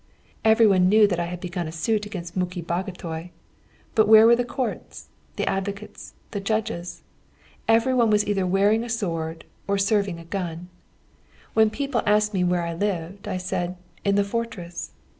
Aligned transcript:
Every 0.43 0.65
one 0.65 0.89
knew 0.89 1.05
that 1.05 1.19
I 1.19 1.25
had 1.27 1.39
begun 1.39 1.67
a 1.67 1.71
suit 1.71 2.07
against 2.07 2.35
Muki 2.35 2.59
Bagotay. 2.63 3.29
But 3.93 4.07
where 4.07 4.25
were 4.25 4.35
the 4.35 4.43
courts, 4.43 5.09
the 5.35 5.47
advocates, 5.47 6.15
the 6.31 6.39
judges? 6.39 7.03
every 7.67 7.93
one 7.93 8.09
was 8.09 8.25
either 8.25 8.47
wearing 8.47 8.83
a 8.83 8.89
sword 8.89 9.45
or 9.67 9.77
serving 9.77 10.17
a 10.17 10.25
gun. 10.25 10.69
When 11.53 11.69
people 11.69 12.01
asked 12.07 12.33
me 12.33 12.43
where 12.43 12.63
I 12.63 12.73
lived, 12.73 13.27
I 13.27 13.37
said 13.37 13.77
'in 14.03 14.15
the 14.15 14.23
fortress!' 14.23 14.89